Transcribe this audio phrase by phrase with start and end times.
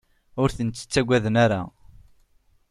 [0.41, 1.61] Ur ten-ttagaden ara.